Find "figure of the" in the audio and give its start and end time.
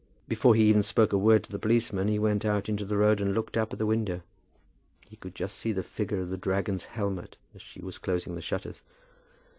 5.83-6.37